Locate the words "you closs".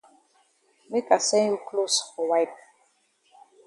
1.51-2.11